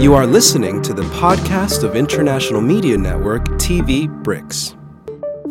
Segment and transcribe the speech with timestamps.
[0.00, 4.81] You are listening to the podcast of International Media Network TV BRICS.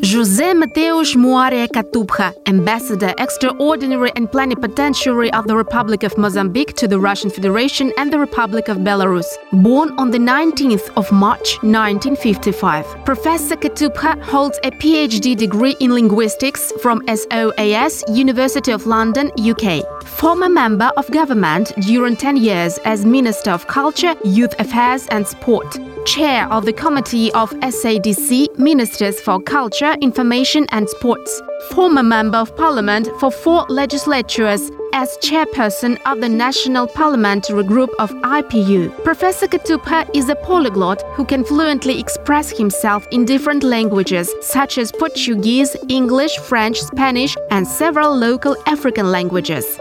[0.01, 6.99] José Mateus Moaria Katupha, Ambassador Extraordinary and Plenipotentiary of the Republic of Mozambique to the
[6.99, 13.05] Russian Federation and the Republic of Belarus, born on the 19th of March 1955.
[13.05, 19.85] Professor Katupha holds a PhD degree in linguistics from SOAS, University of London, UK.
[20.03, 25.77] Former member of government during 10 years as Minister of Culture, Youth Affairs and Sport.
[26.05, 31.41] Chair of the Committee of SADC Ministers for Culture, Information and Sports.
[31.71, 38.11] Former Member of Parliament for four legislatures as chairperson of the National Parliamentary Group of
[38.11, 39.03] IPU.
[39.03, 44.91] Professor Katupha is a polyglot who can fluently express himself in different languages such as
[44.91, 49.79] Portuguese, English, French, Spanish, and several local African languages.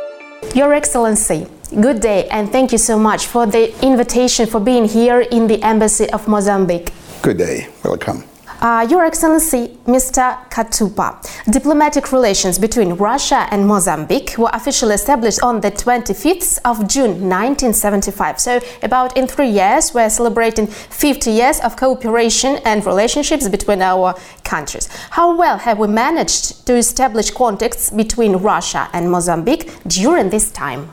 [0.54, 1.46] Your Excellency,
[1.80, 5.62] good day and thank you so much for the invitation for being here in the
[5.62, 6.92] Embassy of Mozambique.
[7.22, 8.29] Good day, welcome.
[8.60, 10.36] Uh, Your Excellency, Mr.
[10.50, 11.16] Katupha,
[11.50, 18.38] diplomatic relations between Russia and Mozambique were officially established on the 25th of June 1975.
[18.38, 24.14] So, about in three years, we're celebrating 50 years of cooperation and relationships between our
[24.44, 24.88] countries.
[25.08, 30.92] How well have we managed to establish contacts between Russia and Mozambique during this time?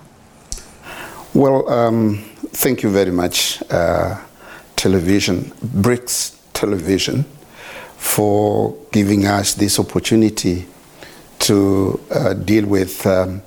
[1.33, 2.23] Well, um,
[2.53, 4.21] thank you very much, uh,
[4.77, 5.51] television,
[5.81, 7.25] BRICS Television,
[8.07, 10.65] for giving us this opportunity
[11.39, 13.41] to uh, deal with um,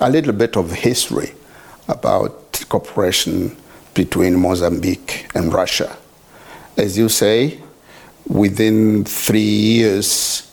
[0.00, 1.32] a little bit of history
[1.88, 3.56] about cooperation
[3.94, 5.96] between Mozambique and Russia.
[6.76, 7.58] As you say,
[8.26, 10.50] within three years,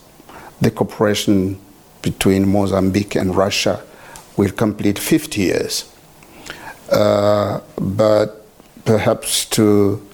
[0.61, 1.59] the cooperation
[2.01, 3.81] between Mozambique and Russia
[4.37, 5.91] will complete 50 years.
[6.91, 8.45] Uh, but
[8.85, 10.05] perhaps to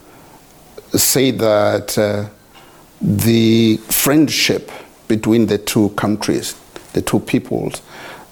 [0.93, 2.29] say that uh,
[3.05, 4.69] the friendship
[5.07, 6.55] between the two countries,
[6.93, 7.83] the two peoples,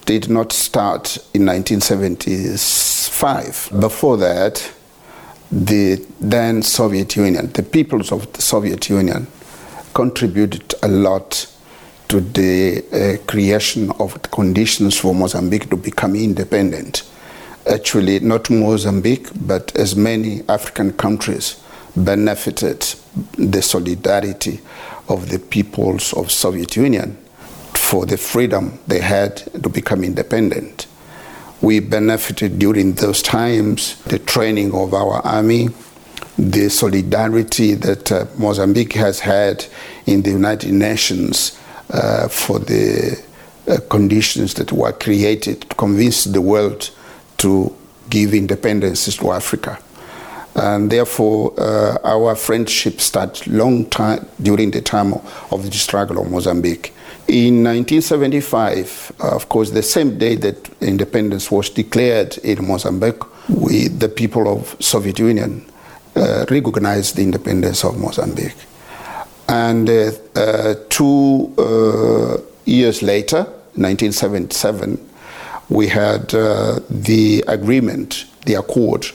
[0.04, 3.70] did not start in 1975.
[3.80, 4.68] Before that,
[5.52, 9.28] the then Soviet Union, the peoples of the Soviet Union,
[9.94, 11.46] contributed a lot
[12.08, 17.04] to the uh, creation of the conditions for Mozambique to become independent.
[17.70, 21.60] Actually, not Mozambique, but as many African countries
[21.96, 22.80] benefited
[23.36, 24.60] the solidarity
[25.08, 27.16] of the peoples of Soviet Union
[27.74, 30.86] for the freedom they had to become independent.
[31.60, 35.68] We benefited during those times the training of our army,
[36.36, 39.64] the solidarity that uh, Mozambique has had
[40.06, 41.58] in the United Nations
[41.90, 43.22] uh, for the
[43.68, 46.90] uh, conditions that were created to convince the world
[47.38, 47.74] to
[48.10, 49.78] give independence to Africa
[50.54, 55.12] and therefore uh, our friendship started long time during the time
[55.50, 56.92] of the struggle of Mozambique.
[57.26, 63.88] In 1975, uh, of course, the same day that independence was declared in Mozambique, we,
[63.88, 65.64] the people of Soviet Union,
[66.16, 68.54] uh, recognized the independence of Mozambique.
[69.48, 73.44] And uh, uh, two uh, years later,
[73.74, 75.10] 1977,
[75.70, 79.06] we had the agreement, the accord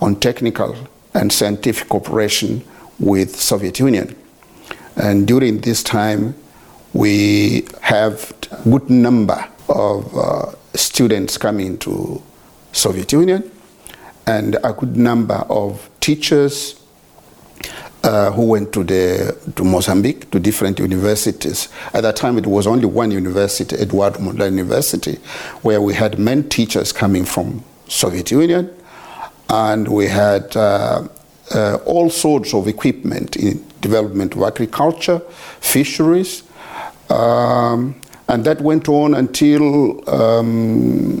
[0.00, 0.76] on technical
[1.14, 2.64] and scientific cooperation
[2.98, 4.14] with Soviet Union.
[4.96, 6.34] And during this time,
[6.92, 8.32] we have
[8.64, 12.22] good number of uh, students coming to
[12.72, 13.50] Soviet Union
[14.26, 16.78] and a good number of teachers
[18.04, 21.68] uh, who went to the to Mozambique to different universities.
[21.92, 25.18] At that time, it was only one university, Eduardo Mondlane University,
[25.62, 28.74] where we had many teachers coming from Soviet Union
[29.48, 31.06] and we had uh,
[31.54, 35.20] uh, all sorts of equipment in development of agriculture,
[35.60, 36.42] fisheries,
[37.10, 37.98] um,
[38.28, 41.18] and that went on until um,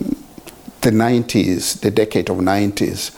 [0.82, 3.14] the 90s, the decade of 90s,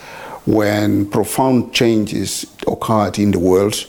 [0.47, 3.87] when profound changes occurred in the world,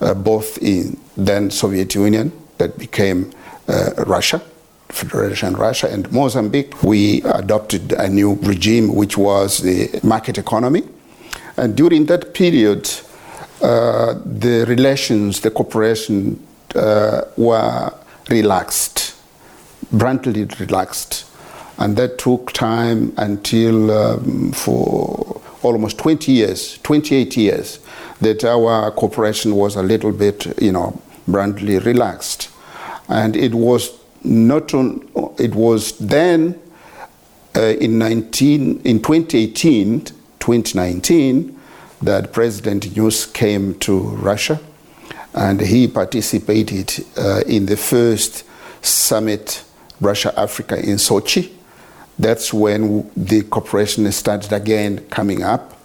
[0.00, 3.32] uh, both in then Soviet Union, that became
[3.68, 4.40] uh, Russia,
[4.92, 10.82] Federation Russia and Mozambique, we adopted a new regime which was the market economy.
[11.56, 12.90] And during that period,
[13.62, 16.44] uh, the relations, the cooperation
[16.74, 17.92] uh, were
[18.28, 19.16] relaxed,
[19.92, 21.26] bluntly relaxed.
[21.78, 27.80] And that took time until um, for almost 20 years, 28 years,
[28.20, 32.50] that our cooperation was a little bit, you know, bluntly relaxed.
[33.08, 35.08] And it was not on,
[35.38, 36.60] it was then
[37.56, 40.04] uh, in 19 in 2018
[40.40, 41.58] 2019
[42.02, 44.60] that President Nyusi came to Russia
[45.34, 48.44] and he participated uh, in the first
[48.82, 49.62] summit
[50.00, 51.52] Russia Africa in Sochi.
[52.18, 55.76] That's when the cooperation started again coming up.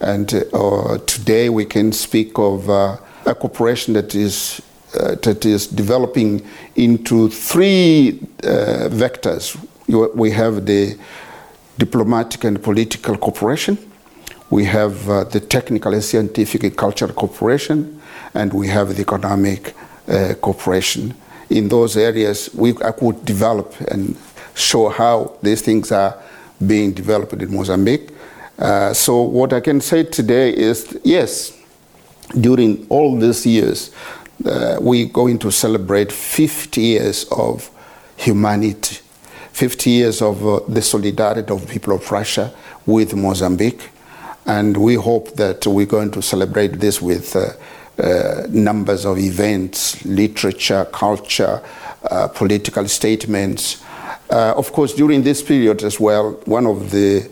[0.00, 4.60] And uh, today we can speak of uh, a cooperation that is,
[4.94, 6.44] that is developing
[6.76, 9.56] into three uh, vectors.
[10.14, 10.96] We have the
[11.78, 13.78] diplomatic and political cooperation,
[14.50, 18.00] we have uh, the technical and scientific and cultural cooperation,
[18.34, 19.74] and we have the economic
[20.06, 21.14] uh, cooperation.
[21.50, 24.16] In those areas, we I could develop and
[24.54, 26.22] show how these things are
[26.64, 28.10] being developed in Mozambique.
[28.58, 31.52] Uh, so what I can say today is yes,
[32.40, 33.90] during all these years,
[34.44, 37.70] uh, we're going to celebrate 50 years of
[38.16, 38.98] humanity,
[39.52, 42.52] 50 years of uh, the solidarity of people of Russia
[42.86, 43.90] with Mozambique.
[44.46, 47.52] And we hope that we're going to celebrate this with uh,
[48.02, 51.62] uh, numbers of events, literature, culture,
[52.10, 53.82] uh, political statements.
[54.28, 57.30] Uh, of course, during this period as well, one of the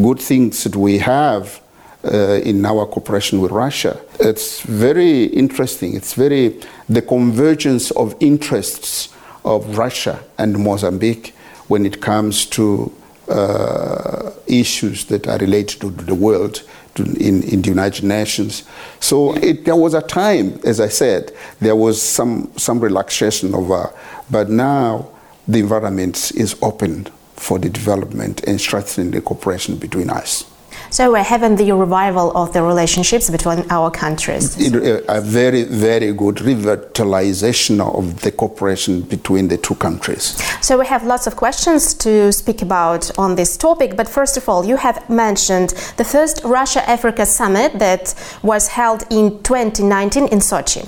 [0.00, 1.60] good things that we have
[2.04, 5.94] uh, in our cooperation with Russia, it's very interesting.
[5.94, 9.14] It's very the convergence of interests
[9.44, 11.34] of Russia and Mozambique
[11.68, 12.92] when it comes to
[13.28, 16.62] uh, issues that are related to the world
[16.98, 18.64] in, in the United Nations.
[19.00, 23.70] So it, there was a time, as I said, there was some, some relaxation of,
[23.70, 23.86] uh,
[24.30, 25.08] but now
[25.48, 30.50] the environment is open for the development and strengthening the cooperation between us.
[30.90, 34.56] So we're having the revival of the relationships between our countries.
[34.58, 40.40] It, a very, very good revitalization of the cooperation between the two countries.
[40.60, 44.48] So we have lots of questions to speak about on this topic, but first of
[44.48, 50.82] all, you have mentioned the first Russia-Africa summit that was held in 2019 in Sochi.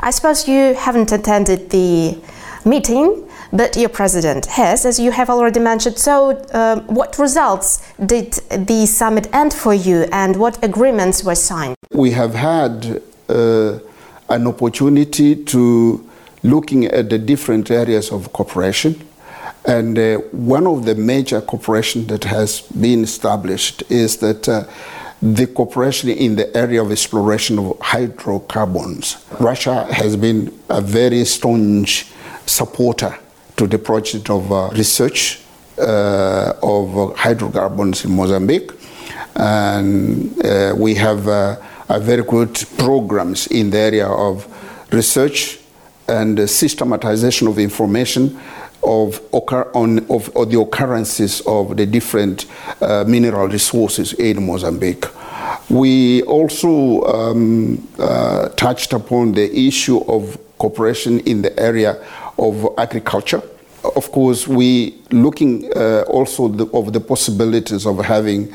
[0.00, 2.18] I suppose you haven't attended the
[2.64, 5.98] meeting, but your president has, as you have already mentioned.
[5.98, 11.76] So, um, what results did the summit end for you, and what agreements were signed?
[11.92, 13.78] We have had uh,
[14.28, 16.08] an opportunity to
[16.42, 19.06] looking at the different areas of cooperation.
[19.66, 24.64] And uh, one of the major cooperation that has been established is that uh,
[25.20, 29.22] the cooperation in the area of exploration of hydrocarbons.
[29.38, 32.06] Russia has been a very staunch
[32.46, 33.18] supporter
[33.60, 35.38] to the project of uh, research
[35.76, 38.70] uh, of hydrocarbons in Mozambique.
[39.36, 41.56] And uh, we have uh,
[41.98, 44.46] very good programs in the area of
[44.90, 45.58] research
[46.08, 48.40] and systematization of information
[48.82, 52.46] of, occur on, of, of, the occurrences of the different
[52.80, 55.04] uh, mineral resources in Mozambique.
[55.68, 61.96] We also um, uh, touched upon the issue of cooperation in the area
[62.40, 63.42] of agriculture.
[63.82, 68.52] Of course, we looking uh, also the, of the possibilities of having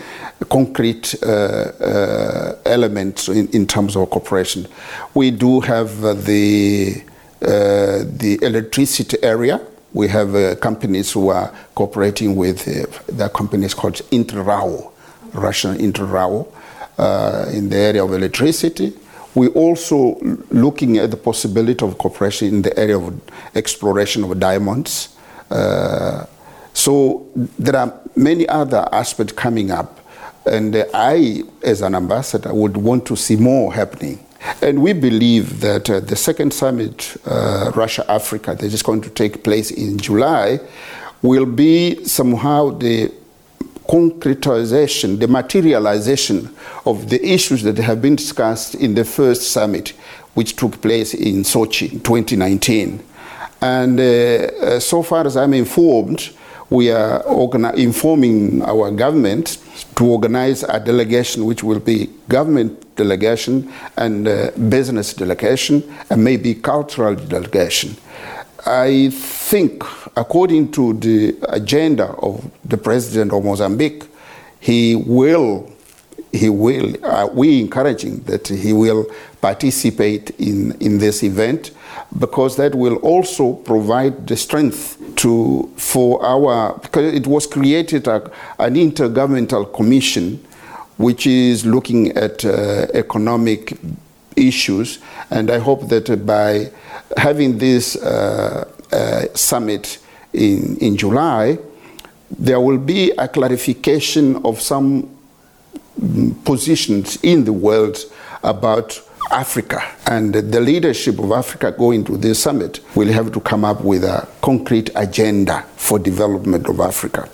[0.50, 4.68] concrete uh, uh, elements in, in, terms of cooperation.
[5.16, 7.04] We do have the
[7.42, 9.60] uh, the electricity area.
[9.94, 14.92] We have uh, companies who are cooperating with uh, the companies called Inter RAO,
[15.34, 16.48] Russian Inter RAO,
[17.52, 18.94] in the area of electricity.
[19.36, 20.18] We're also
[20.50, 23.14] looking at the possibility of cooperation in the area of
[23.54, 25.16] exploration of diamonds.
[25.52, 26.26] Uh,
[26.74, 30.00] so there are many other aspects coming up,
[30.46, 34.26] and I, as an ambassador, would want to see more happening.
[34.62, 39.10] And we believe that uh, the second summit, uh, Russia Africa, that is going to
[39.10, 40.60] take place in July,
[41.22, 43.12] will be somehow the
[43.88, 46.54] concretization, the materialization
[46.86, 49.90] of the issues that have been discussed in the first summit,
[50.34, 53.04] which took place in Sochi in 2019.
[53.62, 56.30] And uh, uh, so far as I'm informed,
[56.70, 57.24] we are
[57.76, 59.60] informing our government
[59.96, 66.56] to organize a delegation which will be government delegation and uh, business delegation and maybe
[66.56, 67.96] cultural delegation.
[68.66, 69.84] I think,
[70.18, 74.06] according to the agenda of the president of Mozambique,
[74.60, 75.72] he will,
[76.32, 79.06] he will, uh, we encouraging that he will
[79.40, 81.70] participate in, in this event
[82.18, 88.16] because that will also provide the strength to for our because it was created a,
[88.60, 90.44] an intergovernmental commission
[90.98, 93.78] which is looking at uh, economic
[94.36, 95.00] issues
[95.30, 96.72] and I hope that by
[97.18, 100.00] having this uh, uh, summit
[100.34, 101.58] in, in July,
[102.38, 105.10] there will be a clarification of some
[106.44, 107.98] positions in the world
[108.44, 109.02] about
[109.32, 109.82] Africa.
[110.06, 114.04] And the leadership of Africa going to this summit will have to come up with
[114.04, 117.30] a concrete agenda for development of Africa.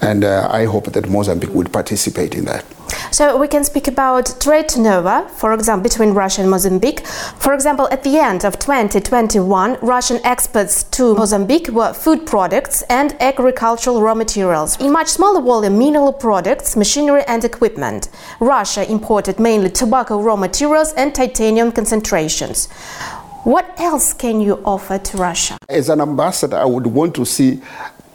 [0.00, 2.64] And uh, I hope that Mozambique will participate in that.
[3.10, 7.06] So we can speak about trade turnover, for example, between Russia and Mozambique.
[7.06, 13.14] For example, at the end of 2021, Russian exports to Mozambique were food products and
[13.20, 14.80] agricultural raw materials.
[14.80, 18.08] In much smaller volume, mineral products, machinery and equipment.
[18.40, 22.68] Russia imported mainly tobacco raw materials and titanium concentrations.
[23.44, 25.58] What else can you offer to Russia?
[25.68, 27.60] As an ambassador, I would want to see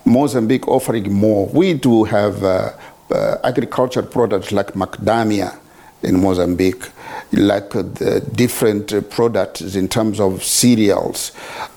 [0.05, 1.47] Mozambique offering more.
[1.47, 2.71] We do have uh,
[3.11, 5.57] uh, agricultural products like macadamia
[6.03, 6.89] in Mozambique,
[7.31, 11.31] like uh, the different uh, products in terms of cereals.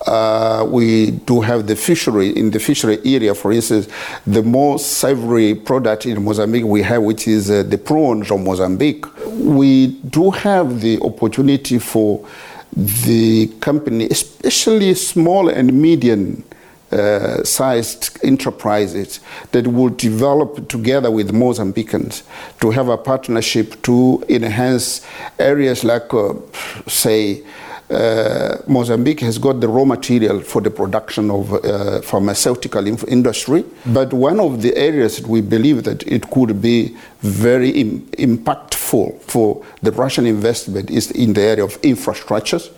[0.06, 3.88] Uh, we do have the fishery, in the fishery area, for instance,
[4.26, 9.04] the most savory product in Mozambique we have, which is uh, the prawns of Mozambique.
[9.26, 12.26] We do have the opportunity for
[12.76, 16.44] the company, especially small and medium
[16.92, 19.20] uh, sized enterprises
[19.52, 22.22] that will develop together with Mozambicans
[22.60, 25.06] to have a partnership to enhance
[25.38, 26.34] areas like, uh,
[26.86, 27.42] say,
[27.90, 34.12] uh, Mozambique has got the raw material for the production of uh, pharmaceutical industry, but
[34.12, 39.64] one of the areas that we believe that it could be very Im- impactful for
[39.82, 42.70] the Russian investment is in the area of infrastructures,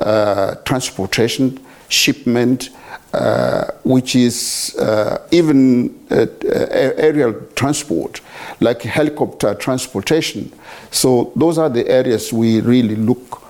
[0.00, 2.70] uh, transportation, shipment,
[3.16, 8.20] uh, which is uh, even uh, aerial transport,
[8.60, 10.52] like helicopter transportation.
[10.90, 13.42] So those are the areas we really look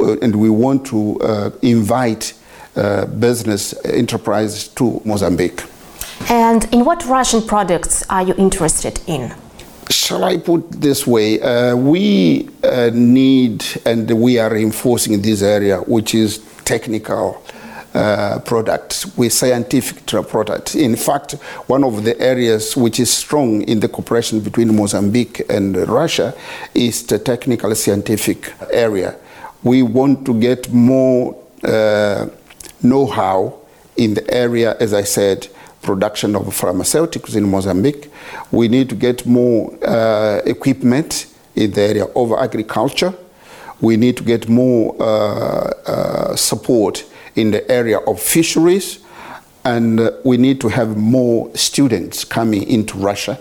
[0.00, 2.34] uh, and we want to uh, invite
[3.18, 5.64] business enterprises to Mozambique.
[6.30, 9.34] And in what Russian products are you interested in?
[9.90, 11.40] Shall I put this way?
[11.40, 17.42] Uh, we uh, need and we are reinforcing this area, which is technical
[17.94, 20.74] uh, products with scientific products.
[20.74, 21.32] In fact,
[21.66, 26.34] one of the areas which is strong in the cooperation between Mozambique and Russia
[26.74, 29.16] is the technical scientific area.
[29.62, 32.26] We want to get more uh,
[32.82, 33.58] know how
[33.96, 35.48] in the area, as I said,
[35.82, 38.10] production of pharmaceuticals in Mozambique.
[38.50, 43.14] We need to get more uh, equipment in the area of agriculture.
[43.80, 47.04] We need to get more uh, uh support
[47.36, 49.00] in the area of fisheries,
[49.64, 53.38] and uh, we need to have more students coming into Russia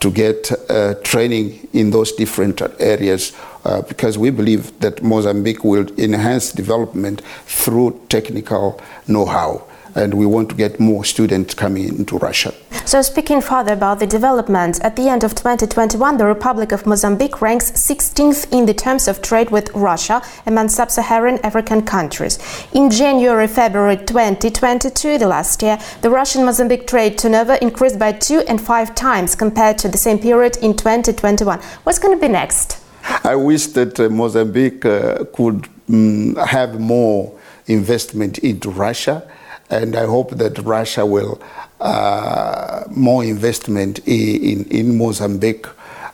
[0.00, 3.32] to get uh, training in those different areas
[3.64, 9.62] uh, because we believe that Mozambique will enhance development through technical know how
[9.94, 12.52] and we want to get more students coming into Russia.
[12.86, 17.40] So, speaking further about the development, at the end of 2021, the Republic of Mozambique
[17.40, 22.38] ranks 16th in the terms of trade with Russia among sub Saharan African countries.
[22.72, 28.40] In January February 2022, the last year, the Russian Mozambique trade turnover increased by two
[28.48, 31.60] and five times compared to the same period in 2021.
[31.84, 32.82] What's going to be next?
[33.24, 39.22] I wish that uh, Mozambique uh, could um, have more investment into Russia
[39.70, 41.40] and I hope that Russia will
[41.80, 45.66] uh, more investment in, in Mozambique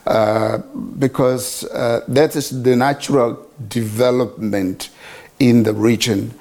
[0.07, 0.59] uh,
[0.99, 4.91] because uh, that is the natural development
[5.41, 6.33] in the region.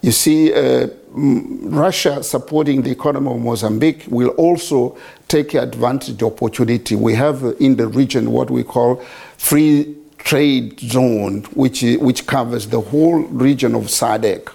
[0.00, 4.96] You see, uh, Russia supporting the economy of Mozambique will also
[5.28, 6.94] take advantage of opportunity.
[6.94, 8.96] We have in the region what we call
[9.36, 14.48] free trade zone, which, which covers the whole region of SADC.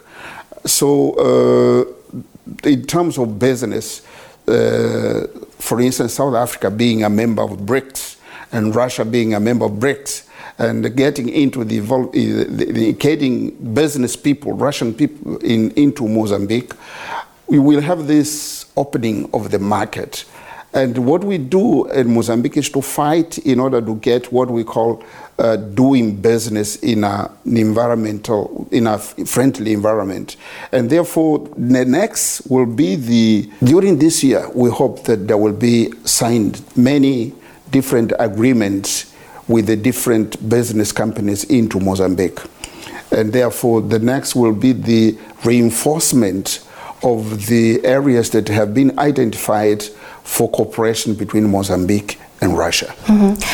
[0.66, 1.95] So uh,
[2.64, 4.02] in terms of business,
[4.48, 5.28] uh,
[5.60, 8.18] for instance, South Africa being a member of BRICS
[8.52, 14.16] and Russia being a member of BRICS, and getting into the, the, the getting business
[14.16, 16.74] people, Russian people, in, into Mozambique,
[17.48, 20.26] we will have this opening of the market.
[20.76, 24.66] And what we do in Mozambique is to fight in order to get what we
[24.66, 25.02] call
[25.40, 30.36] uh, doing business in a, an environmental, in a friendly environment.
[30.74, 35.54] And therefore, the next will be the, during this year, we hope that there will
[35.54, 37.34] be signed many
[37.72, 39.14] different agreements
[39.48, 42.40] with the different business companies into Mozambique.
[43.12, 46.68] And therefore, the next will be the reinforcement
[47.02, 49.86] of the areas that have been identified
[50.26, 52.94] for cooperation between Mozambique and Russia.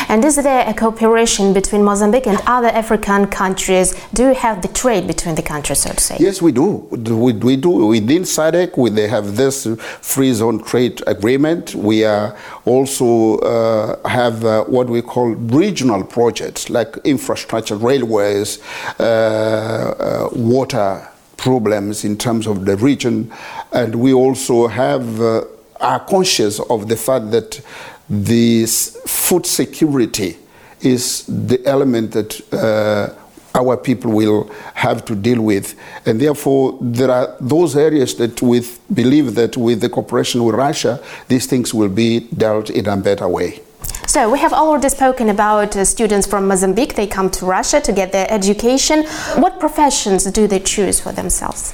[0.08, 3.94] And is there a cooperation between Mozambique and other African countries?
[4.12, 6.16] Do you have the trade between the countries, so to say?
[6.18, 6.88] Yes, we do.
[6.90, 7.70] We, we do.
[7.86, 9.68] Within SADC, we, they have this
[10.00, 11.74] free zone trade agreement.
[11.76, 18.58] We are also uh, have uh, what we call regional projects like infrastructure, railways,
[18.98, 23.30] uh, uh, water problems in terms of the region.
[23.72, 25.44] And we also have, uh,
[25.82, 27.60] are conscious of the fact that
[28.08, 30.36] this food security
[30.80, 33.14] is the element that uh,
[33.54, 35.74] our people will have to deal with.
[36.06, 38.62] And therefore, there are those areas that we
[38.92, 43.28] believe that with the cooperation with Russia, these things will be dealt in a better
[43.28, 43.60] way.
[44.06, 46.94] So, we have already spoken about uh, students from Mozambique.
[46.94, 49.04] They come to Russia to get their education.
[49.36, 51.72] What professions do they choose for themselves?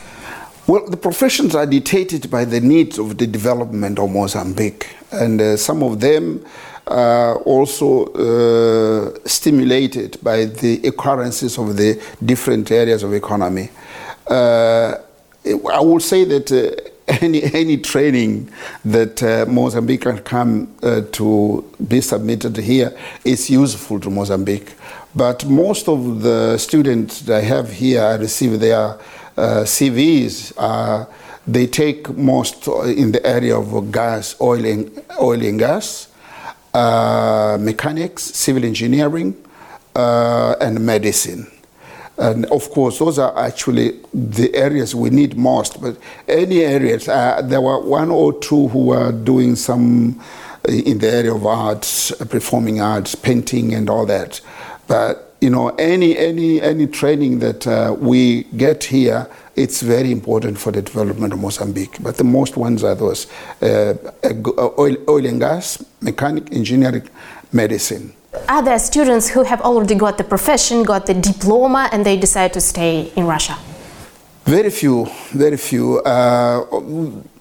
[0.68, 5.56] Well, the professions are dictated by the needs of the development of Mozambique, and uh,
[5.56, 6.44] some of them
[6.86, 13.70] are also uh, stimulated by the occurrences of the different areas of economy.
[14.26, 14.96] Uh,
[15.72, 16.90] I will say that uh,
[17.22, 18.50] any any training
[18.84, 22.94] that uh, Mozambique can come uh, to be submitted here
[23.24, 24.74] is useful to Mozambique.
[25.14, 28.98] But most of the students that I have here I receive their
[29.64, 30.52] CVs.
[30.56, 31.06] Uh,
[31.46, 36.08] they take most in the area of gas, oil and, oil and gas,
[36.74, 39.34] uh, mechanics, civil engineering,
[39.96, 41.50] uh, and medicine.
[42.18, 45.80] And of course, those are actually the areas we need most.
[45.80, 50.20] But any areas, uh, there were one or two who were doing some
[50.68, 54.40] in the area of arts, performing arts, painting, and all that.
[54.88, 60.58] But you know, any any any training that uh, we get here, it's very important
[60.58, 61.96] for the development of Mozambique.
[62.00, 63.26] But the most ones are those
[63.62, 63.94] uh,
[64.78, 67.08] oil, oil and gas, mechanic, engineering,
[67.52, 68.12] medicine.
[68.48, 72.52] Are there students who have already got the profession, got the diploma, and they decide
[72.54, 73.56] to stay in Russia?
[74.44, 75.98] Very few, very few.
[75.98, 76.64] Uh,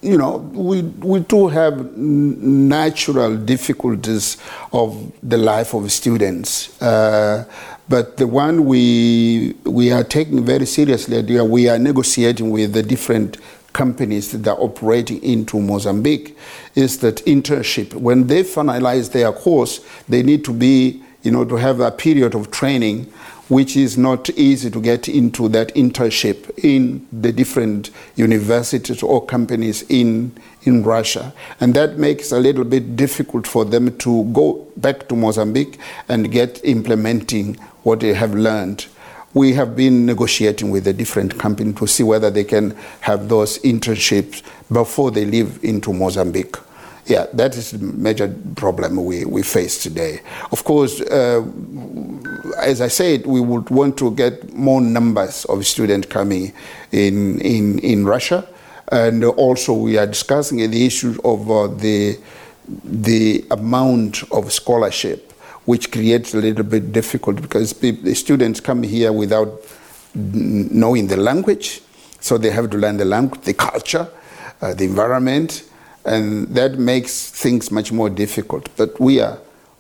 [0.01, 4.38] you know, we, we do have natural difficulties
[4.74, 6.82] of the life of students.
[6.82, 7.46] Uh,
[7.89, 13.38] but the one we, we are taking very seriously, we are negotiating with the different
[13.74, 16.38] companies that are operating into Mozambique,
[16.75, 17.94] is that internship.
[17.94, 22.35] When they finalize their course, they need to be, you know, to have a period
[22.35, 23.11] of training
[23.50, 29.83] which is not easy to get into that internship in the different universities or companies
[29.83, 30.33] in,
[30.68, 31.34] in Russia.
[31.60, 36.32] And that makes a little bit difficult for them to go back to Mozambique and
[36.32, 38.86] get implementing what they have learned.
[39.34, 43.60] We have been negotiating with the different companies to see whether they can have those
[43.60, 46.56] internships before they leave into Mozambique.
[47.06, 48.27] Yeah, that is the major
[48.58, 50.20] problem we, we face today.
[50.51, 51.46] Of course, uh,
[52.58, 56.51] as I said, we would want to get more numbers of students coming
[56.92, 58.46] in, in, in Russia.
[58.91, 62.17] And also, we are discussing the issue of uh, the,
[62.83, 65.31] the amount of scholarship,
[65.65, 69.61] which creates a little bit difficult because the students come here without
[70.15, 71.81] knowing the language.
[72.19, 74.07] So they have to learn the language, the culture,
[74.61, 75.63] uh, the environment
[76.07, 78.69] and that makes things much more difficult.
[78.77, 79.37] But we are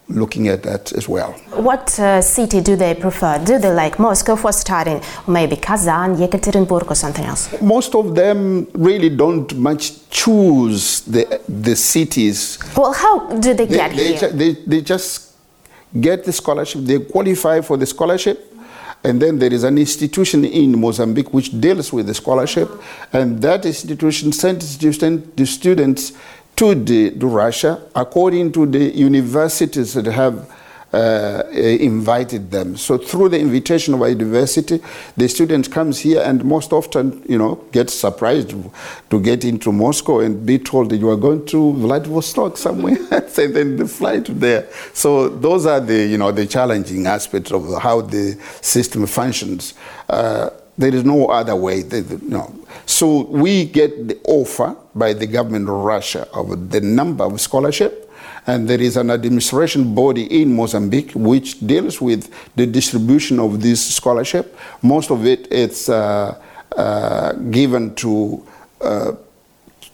[0.09, 1.33] looking at that as well.
[1.51, 3.43] What uh, city do they prefer?
[3.43, 7.61] Do they like Moscow for studying, or maybe Kazan, Yekaterinburg, or something else?
[7.61, 12.59] Most of them really don't much choose the the cities.
[12.75, 14.29] Well, how do they, they get they, here?
[14.29, 15.33] They, they just
[15.99, 16.81] get the scholarship.
[16.83, 18.53] They qualify for the scholarship
[19.03, 22.69] and then there is an institution in Mozambique which deals with the scholarship,
[23.13, 26.13] and that institution sends the students
[26.57, 30.51] to, the, to Russia according to the universities that have
[30.93, 32.77] uh, invited them.
[32.77, 34.79] So through the invitation of a university,
[35.15, 38.55] the student comes here and most often, you know, gets surprised
[39.09, 43.53] to get into Moscow and be told that you are going to Vladivostok somewhere, and
[43.53, 44.67] then the flight there.
[44.93, 49.73] So those are the, you know, the challenging aspects of how the system functions.
[50.09, 51.83] Uh, there is no other way.
[52.21, 52.53] No.
[52.87, 58.09] So we get the offer by the government of Russia of the number of scholarship
[58.47, 63.95] and there is an administration body in Mozambique which deals with the distribution of this
[63.95, 64.57] scholarship.
[64.81, 66.41] Most of it is uh,
[66.77, 68.47] uh, given to
[68.79, 69.11] uh,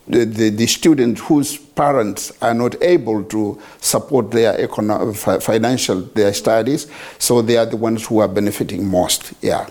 [0.07, 6.33] the, the, the students whose parents are not able to support their economic, financial their
[6.33, 9.33] studies, so they are the ones who are benefiting most.
[9.41, 9.67] Yeah.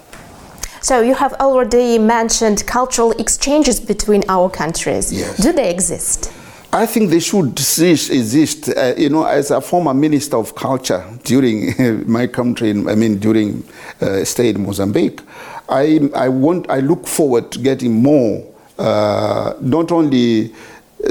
[0.82, 5.12] So you have already mentioned cultural exchanges between our countries.
[5.12, 5.36] Yes.
[5.36, 6.32] Do they exist?
[6.72, 8.68] I think they should exist.
[8.68, 11.74] Uh, you know, as a former minister of culture during
[12.10, 13.62] my country, I mean, during
[14.00, 15.20] uh, stay in Mozambique,
[15.68, 18.44] I, I want, I look forward to getting more,
[18.76, 20.52] uh, not only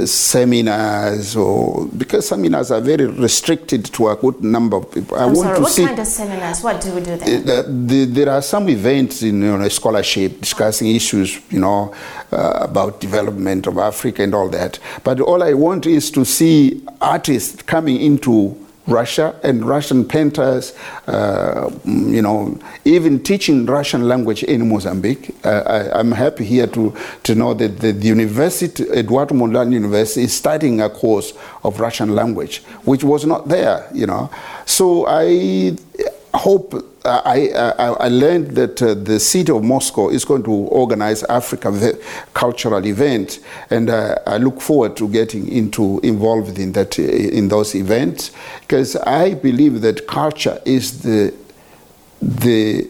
[0.06, 5.17] seminars or because seminars are very restricted to a good number of people.
[5.17, 6.63] I I'm want sorry, to what see, kind of seminars?
[6.63, 7.63] What do we do there?
[7.63, 11.93] The, the, there are some events in you know, scholarship discussing issues, you know,
[12.32, 14.80] uh, about development of Africa and all that.
[15.04, 20.73] But all I want is to see artists coming into Russia and Russian painters,
[21.07, 25.35] uh, you know, even teaching Russian language in Mozambique.
[25.45, 30.23] Uh, I, am happy here to, to know that the, the University, Eduardo Mondlane University,
[30.23, 34.29] is starting a course of Russian language, which was not there, you know.
[34.65, 35.77] So I
[36.37, 41.23] hope I, I, I, learned that uh, the city of Moscow is going to organize
[41.23, 41.97] Africa
[42.33, 43.39] cultural event,
[43.69, 48.31] and uh, I look forward to getting into involved in that uh, in those events
[48.61, 51.33] because I believe that culture is the
[52.21, 52.87] the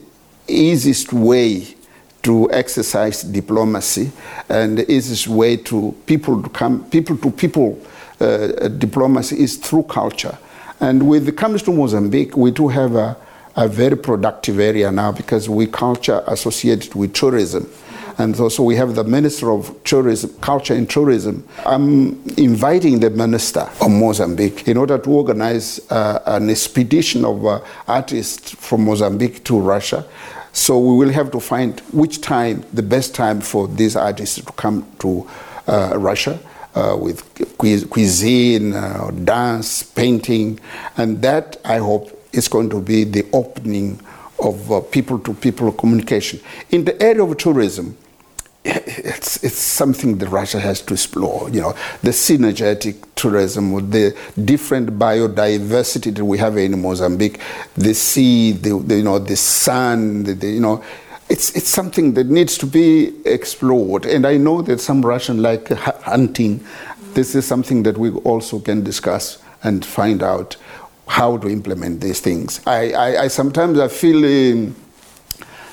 [0.47, 1.75] easiest way
[2.23, 4.11] to exercise diplomacy
[4.49, 7.79] and the easiest way to people to come people to people
[8.19, 10.37] uh, diplomacy is through culture.
[10.79, 13.15] And with it comes to Mozambique, we do have a
[13.55, 17.69] a very productive area now because we culture associated with tourism.
[18.17, 21.47] And so, we have the Minister of Tourism, Culture and Tourism.
[21.65, 27.61] I'm inviting the Minister of Mozambique in order to organize uh, an expedition of uh,
[27.87, 30.05] artists from Mozambique to Russia.
[30.53, 34.51] So we will have to find which time, the best time for these artists to
[34.53, 35.27] come to
[35.67, 36.39] uh, Russia.
[36.73, 37.21] Uh, with
[37.57, 40.57] cuisine, uh, dance, painting,
[40.95, 43.99] and that I hope is going to be the opening
[44.39, 46.39] of uh, people to people communication.
[46.71, 47.97] In the area of tourism,
[48.63, 51.49] it's, it's something that Russia has to explore.
[51.49, 54.15] You know, the synergetic tourism, with the
[54.45, 57.39] different biodiversity that we have in Mozambique,
[57.75, 60.83] the sea, the, the you know, the sun, the, the, you know,
[61.29, 64.05] it's, it's something that needs to be explored.
[64.05, 66.63] And I know that some Russian like hunting.
[67.13, 70.55] This is something that we also can discuss and find out
[71.07, 72.61] how to implement these things.
[72.65, 74.75] I, I, I sometimes I feel um,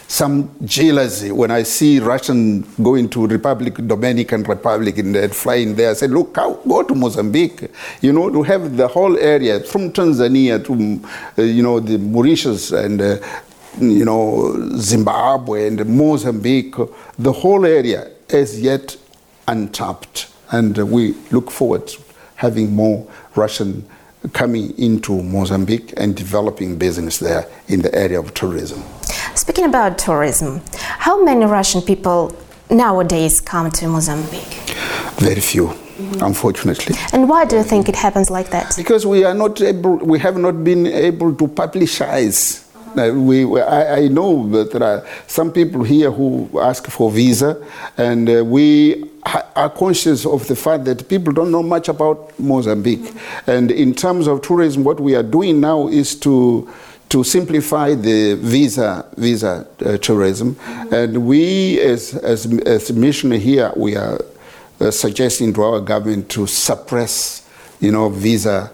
[0.09, 5.91] some jealousy when I see Russian going to Republic Dominican Republic and flying there.
[5.91, 10.65] I said, look, go to Mozambique, you know, to have the whole area from Tanzania
[10.65, 13.19] to, uh, you know, the Mauritius and, uh,
[13.79, 16.75] you know, Zimbabwe and Mozambique,
[17.19, 18.97] the whole area is yet
[19.47, 20.33] untapped.
[20.51, 22.03] And we look forward to
[22.37, 23.87] having more Russian
[24.33, 28.83] coming into Mozambique and developing business there in the area of tourism.
[29.35, 32.37] Speaking about tourism, how many Russian people
[32.71, 34.59] nowadays come to Mozambique?
[35.17, 35.69] Very few.
[35.69, 36.23] Mm-hmm.
[36.23, 36.95] Unfortunately.
[37.13, 38.77] And why do you think it happens like that?
[38.77, 44.09] Because we are not able, we have not been able to publicize we, I, I,
[44.09, 47.65] know that there are some people here who ask for visa,
[47.97, 53.01] and uh, we are conscious of the fact that people don't know much about Mozambique.
[53.01, 53.51] Mm-hmm.
[53.51, 56.69] And in terms of tourism, what we are doing now is to
[57.11, 60.95] to simplify the visa visa uh, tourism, mm-hmm.
[60.95, 64.21] and we as as as mission here we are
[64.81, 67.49] uh, suggesting to our government to suppress,
[67.81, 68.71] you know, visa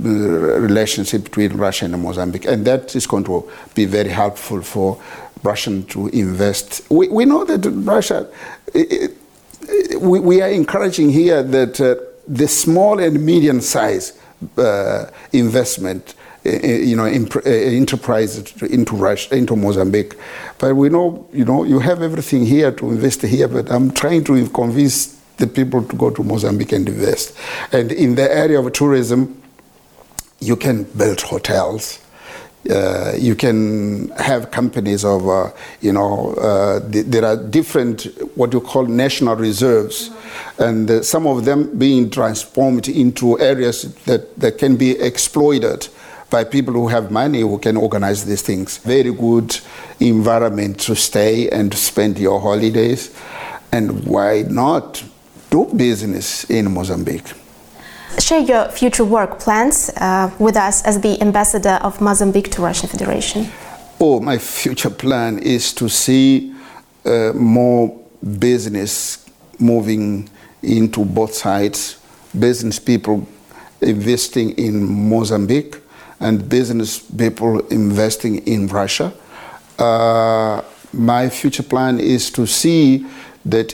[0.00, 2.46] relationship between Russia and Mozambique.
[2.46, 5.00] And that is going to be very helpful for
[5.42, 6.90] Russian to invest.
[6.90, 8.28] We, we know that Russia,
[8.74, 9.16] it,
[9.62, 14.18] it, we, we, are encouraging here that uh, the small and medium size
[14.56, 16.14] uh, investment
[16.46, 20.14] uh, uh, you know, uh, enterprise into Russia, into Mozambique.
[20.58, 24.24] But we know, you know, you have everything here to invest here, but I'm trying
[24.24, 27.36] to convince the people to go to Mozambique and invest.
[27.72, 29.42] And in the area of tourism,
[30.40, 32.00] you can build hotels.
[32.68, 38.02] Uh, you can have companies of, uh, you know, uh, th- there are different
[38.36, 40.62] what you call national reserves, mm-hmm.
[40.62, 45.88] and uh, some of them being transformed into areas that, that can be exploited
[46.30, 48.78] by people who have money who can organize these things.
[48.78, 49.58] Very good
[50.00, 53.14] environment to stay and spend your holidays,
[53.72, 55.02] and why not
[55.48, 57.32] do business in Mozambique?
[58.18, 62.88] Share your future work plans uh, with us as the ambassador of Mozambique to Russian
[62.88, 63.48] Federation.
[64.00, 66.54] Oh, my future plan is to see
[67.04, 67.96] uh, more
[68.38, 70.28] business moving
[70.62, 71.98] into both sides,
[72.38, 73.26] business people
[73.80, 75.76] investing in Mozambique
[76.20, 79.12] and business people investing in Russia.
[79.78, 83.06] Uh, my future plan is to see
[83.44, 83.72] that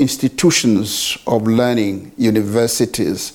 [0.00, 3.32] institutions of learning, universities,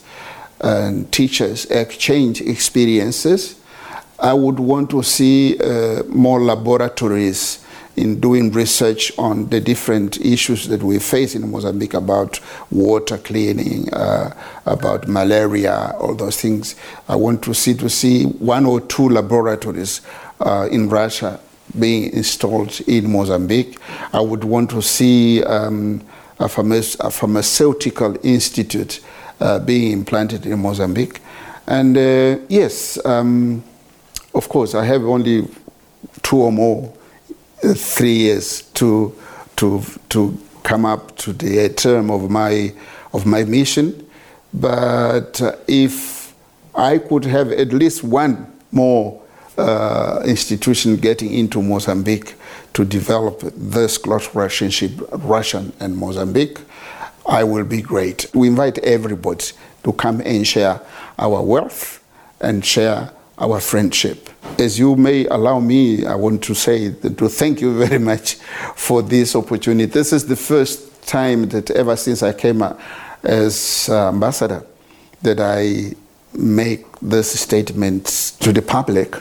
[0.62, 3.60] and teachers exchange experiences.
[4.20, 7.64] I would want to see uh, more laboratories
[7.96, 12.40] in doing research on the different issues that we face in Mozambique about
[12.72, 16.76] water cleaning, uh, about malaria, all those things.
[17.08, 20.02] I want to see to see one or two laboratories
[20.40, 21.40] uh, in Russia
[21.78, 23.78] being installed in Mozambique.
[24.12, 26.02] I would want to see um,
[26.44, 29.00] a, pharma- a, pharmaceutical institute
[29.40, 31.22] uh, being implanted in Mozambique.
[31.68, 33.64] And uh, yes, um,
[34.36, 35.48] of course, I have only
[36.22, 36.94] two or more
[37.76, 39.16] three years to
[39.56, 42.74] to to come up to the term of my
[43.14, 44.06] of my mission.
[44.54, 46.34] But uh, if
[46.76, 49.22] I could have at least one more
[49.58, 52.36] uh, institution getting into Mozambique
[52.74, 56.60] to develop this close relationship, Russian and Mozambique,
[57.26, 58.26] I will be great.
[58.34, 59.46] We invite everybody
[59.84, 60.82] to come and share
[61.18, 62.04] our wealth
[62.42, 64.30] and share our friendship.
[64.60, 68.36] As you may allow me, I want to say to thank you very much
[68.76, 69.86] for this opportunity.
[69.92, 72.64] This is the first time that ever since I came
[73.24, 74.66] as ambassador
[75.22, 75.96] that I
[76.34, 78.06] make this statement
[78.40, 79.16] to the public,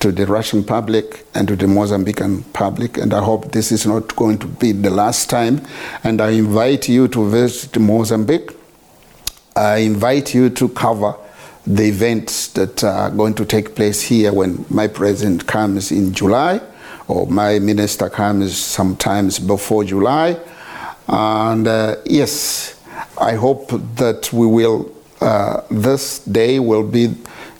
[0.00, 2.98] to the Russian public and to the Mozambican public.
[2.98, 5.62] And I hope this is not going to be the last time.
[6.04, 8.50] And I invite you to visit Mozambique.
[9.54, 11.14] I invite you to cover
[11.66, 16.60] the events that are going to take place here when my president comes in July
[17.08, 20.38] or my minister comes sometimes before July.
[21.08, 22.80] And uh, yes,
[23.20, 27.14] I hope that we will, uh, this day will be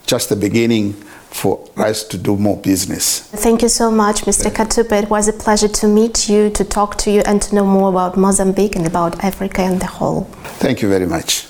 [0.07, 1.03] just the beginning
[1.37, 3.21] for us to do more business.
[3.21, 4.51] Thank you so much, Mr.
[4.51, 5.03] Katupha.
[5.03, 7.91] It was a pleasure to meet you, to talk to you, and to know more
[7.91, 10.23] about Mozambique and about Africa and the whole.
[10.65, 11.47] Thank you very much.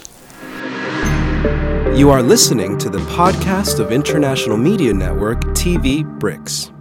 [1.96, 6.75] You are listening to the podcast of International Media Network TV BRICS.